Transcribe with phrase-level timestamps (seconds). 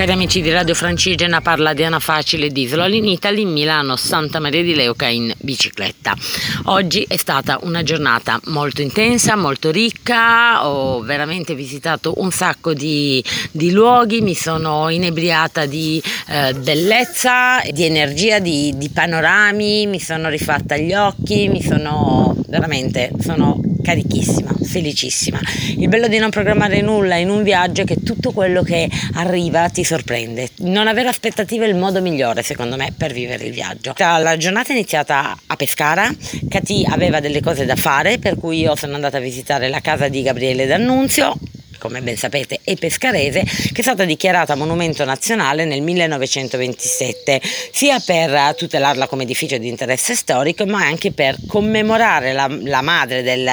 [0.00, 4.62] Cari amici di Radio Francigena, parla Diana Facile di Isola in Italy, Milano Santa Maria
[4.62, 6.16] di Leuca in bicicletta.
[6.64, 13.22] Oggi è stata una giornata molto intensa, molto ricca, ho veramente visitato un sacco di,
[13.50, 20.30] di luoghi, mi sono inebriata di eh, bellezza, di energia, di, di panorami, mi sono
[20.30, 25.38] rifatta gli occhi, mi sono veramente, sono carichissima, felicissima.
[25.76, 29.68] Il bello di non programmare nulla in un viaggio è che tutto quello che arriva
[29.68, 30.50] ti sorprende.
[30.58, 33.92] Non avere aspettative è il modo migliore, secondo me, per vivere il viaggio.
[33.96, 36.08] La giornata è iniziata a Pescara,
[36.48, 40.06] Cati aveva delle cose da fare, per cui io sono andata a visitare la casa
[40.06, 41.36] di Gabriele D'Annunzio,
[41.80, 47.40] come ben sapete, è pescarese, che è stata dichiarata monumento nazionale nel 1927,
[47.72, 53.22] sia per tutelarla come edificio di interesse storico, ma anche per commemorare la, la madre
[53.22, 53.48] del,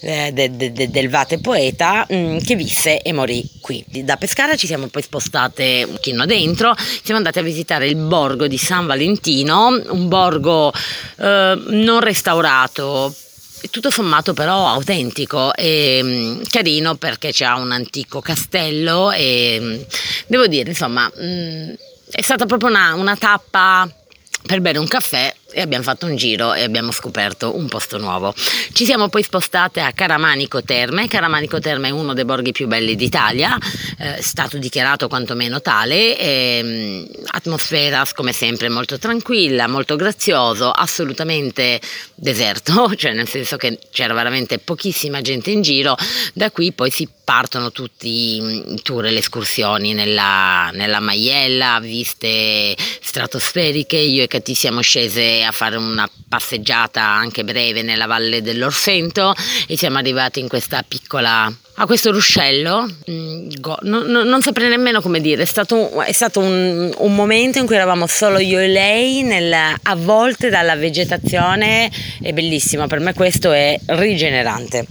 [0.00, 3.84] eh, de, de, de, del Vate poeta mh, mm, che visse e morì qui.
[3.86, 8.46] Da Pescara ci siamo poi spostate un pochino dentro, siamo andati a visitare il borgo
[8.46, 10.72] di San Valentino, un borgo
[11.18, 13.14] eh, non restaurato
[13.70, 19.80] tutto sommato però autentico e mm, carino perché c'ha un antico castello e mm,
[20.26, 21.72] devo dire insomma mm,
[22.10, 23.88] è stata proprio una, una tappa
[24.46, 28.34] per bere un caffè e abbiamo fatto un giro e abbiamo scoperto un posto nuovo.
[28.74, 31.08] Ci siamo poi spostate a Caramanico Terme.
[31.08, 33.56] Caramanico Terme è uno dei borghi più belli d'Italia,
[33.98, 36.18] eh, è stato dichiarato quantomeno tale.
[36.18, 41.80] E, mm, atmosfera come sempre molto tranquilla, molto grazioso, assolutamente
[42.14, 45.96] deserto, cioè nel senso che c'era veramente pochissima gente in giro.
[46.34, 52.76] Da qui poi si partono tutti i tour e le escursioni nella, nella Maiella, viste
[53.02, 53.96] stratosferiche.
[53.96, 59.34] Io e Cati siamo scese a fare una passeggiata anche breve nella valle dell'Orsento
[59.66, 63.50] e siamo arrivati in questa piccola a questo ruscello, mm,
[63.82, 67.74] non, non, saprei nemmeno come dire, è stato, è stato un, un, momento in cui
[67.74, 69.52] eravamo solo io e lei, nel,
[69.82, 71.90] avvolte dalla vegetazione,
[72.22, 74.86] è bellissimo, per me questo è rigenerante.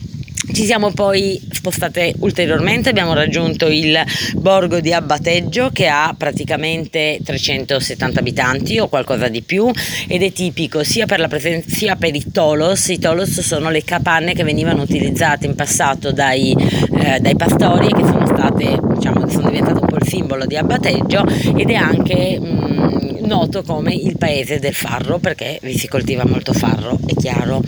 [0.52, 3.98] Ci siamo poi spostate ulteriormente, abbiamo raggiunto il
[4.36, 9.70] borgo di Abbateggio che ha praticamente 370 abitanti o qualcosa di più
[10.08, 14.34] ed è tipico sia per, presen- sia per i tolos, i tolos sono le capanne
[14.34, 19.80] che venivano utilizzate in passato dai, eh, dai pastori che sono state, diciamo, sono diventate
[19.80, 22.40] un po' il simbolo di Abbateggio ed è anche...
[22.40, 22.96] Mh, mm,
[23.26, 27.62] noto come il paese del farro perché vi si coltiva molto farro, è chiaro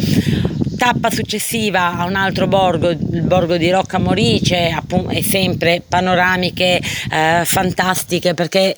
[0.77, 6.79] tappa successiva a un altro borgo, il borgo di Rocca Morice, appunto, e sempre panoramiche
[7.11, 8.75] eh, fantastiche perché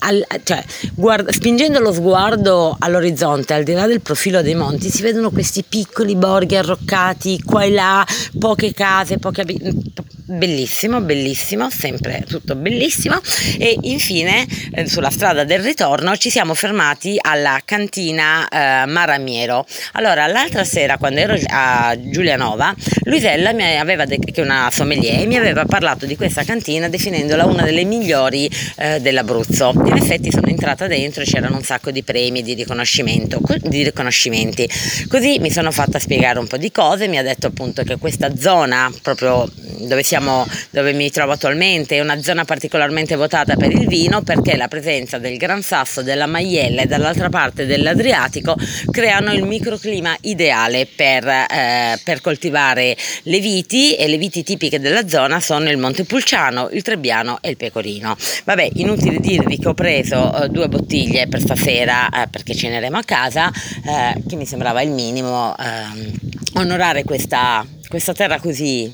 [0.00, 0.62] al, cioè,
[0.94, 5.64] guarda, spingendo lo sguardo all'orizzonte, al di là del profilo dei monti, si vedono questi
[5.68, 8.06] piccoli borghi arroccati qua e là,
[8.38, 13.18] poche case, poche abitazioni bellissimo, bellissimo, sempre tutto bellissimo
[13.58, 19.64] e infine eh, sulla strada del ritorno ci siamo fermati alla cantina eh, Maramiero.
[19.92, 22.74] Allora l'altra sera quando ero a Giulianova,
[23.04, 27.62] Luisella mi aveva che è una sommelier mi aveva parlato di questa cantina definendola una
[27.62, 29.72] delle migliori eh, dell'Abruzzo.
[29.74, 34.68] In effetti sono entrata dentro e c'erano un sacco di premi, di di riconoscimenti.
[35.08, 38.36] Così mi sono fatta spiegare un po' di cose, mi ha detto appunto che questa
[38.36, 39.48] zona proprio
[39.80, 44.56] dove siamo dove mi trovo attualmente, è una zona particolarmente votata per il vino perché
[44.56, 48.56] la presenza del Gran Sasso, della Maiella e dall'altra parte dell'Adriatico
[48.90, 55.08] creano il microclima ideale per, eh, per coltivare le viti e le viti tipiche della
[55.08, 58.16] zona sono il Montepulciano, il Trebbiano e il Pecorino.
[58.44, 63.02] Vabbè, inutile dirvi che ho preso eh, due bottiglie per stasera eh, perché ceneremo a
[63.02, 66.12] casa, eh, che mi sembrava il minimo ehm,
[66.54, 68.92] onorare questa questa terra così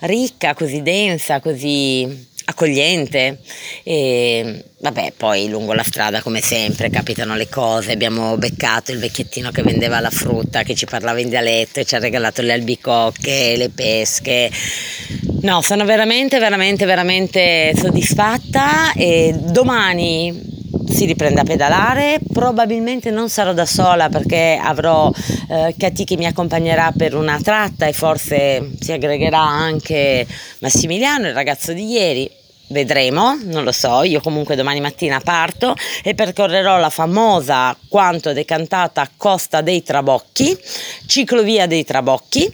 [0.00, 3.38] ricca, così densa, così accogliente.
[3.82, 7.92] E vabbè poi lungo la strada come sempre capitano le cose.
[7.92, 11.94] Abbiamo beccato il vecchiettino che vendeva la frutta che ci parlava in dialetto e ci
[11.94, 14.50] ha regalato le albicocche le pesche.
[15.42, 18.92] No sono veramente veramente veramente soddisfatta.
[18.94, 20.51] E domani
[20.88, 25.10] si riprende a pedalare, probabilmente non sarò da sola perché avrò
[25.50, 30.26] eh, Cati che mi accompagnerà per una tratta e forse si aggregherà anche
[30.60, 32.30] Massimiliano, il ragazzo di ieri,
[32.68, 39.08] vedremo, non lo so, io comunque domani mattina parto e percorrerò la famosa quanto decantata
[39.16, 40.58] Costa dei Trabocchi,
[41.06, 42.52] ciclovia dei Trabocchi.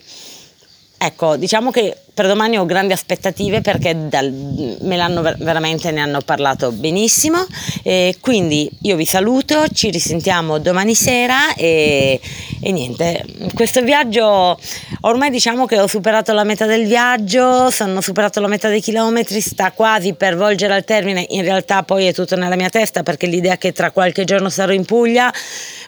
[1.00, 4.32] Ecco, diciamo che per domani ho grandi aspettative perché dal,
[4.81, 7.47] me l'hanno veramente, ne hanno parlato benissimo.
[7.85, 12.20] E quindi io vi saluto, ci risentiamo domani sera e,
[12.61, 13.25] e niente,
[13.55, 14.59] questo viaggio
[15.03, 19.41] ormai diciamo che ho superato la metà del viaggio, sono superato la metà dei chilometri,
[19.41, 23.26] sta quasi per volgere al termine, in realtà poi è tutto nella mia testa perché
[23.26, 25.32] l'idea che tra qualche giorno sarò in Puglia,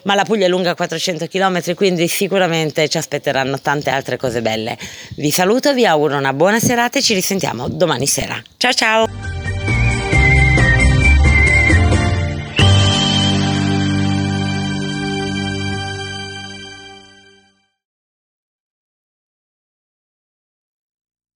[0.03, 4.77] ma la Puglia è lunga 400 km, quindi sicuramente ci aspetteranno tante altre cose belle.
[5.17, 8.41] Vi saluto, vi auguro una buona serata e ci risentiamo domani sera.
[8.57, 9.30] Ciao ciao!